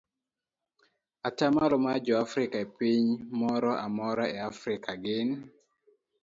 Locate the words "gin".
5.03-5.29